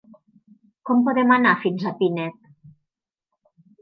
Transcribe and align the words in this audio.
Com 0.89 1.03
podem 1.09 1.33
anar 1.37 1.53
fins 1.67 1.85
a 1.91 1.93
Pinet? 2.03 2.51